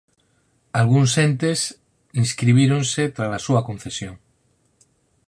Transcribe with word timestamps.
Algúns 0.81 1.11
entes 1.27 1.59
inscribíronse 2.21 3.03
trala 3.15 3.43
súa 3.45 3.65
concesión 3.69 4.15